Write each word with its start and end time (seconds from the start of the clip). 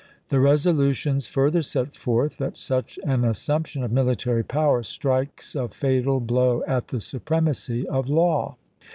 The 0.29 0.39
resolutions 0.39 1.27
further 1.27 1.61
set 1.61 1.95
forth 1.95 2.39
that 2.39 2.57
such 2.57 2.97
an 3.05 3.23
assumption 3.23 3.83
of 3.83 3.91
military 3.91 4.41
power 4.43 4.81
strikes 4.81 5.53
a 5.53 5.67
fatal 5.67 6.19
blow 6.19 6.63
at 6.65 6.87
the 6.87 6.99
supremacy 6.99 7.87
of 7.87 8.09
law. 8.09 8.57